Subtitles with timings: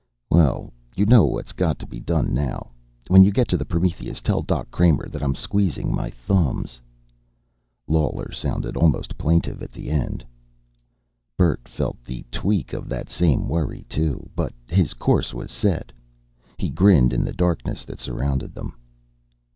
[0.31, 2.71] Well, you know what's got to be done now.
[3.07, 6.81] When you get to the Prometheus, tell Doc Kramer that I'm squeezing my thumbs...."
[7.87, 10.25] Lawler sounded almost plaintive at the end.
[11.37, 15.91] Bert felt the tweak of that same worry, too, but his course was set.
[16.57, 18.75] He grinned in the darkness that surrounded them.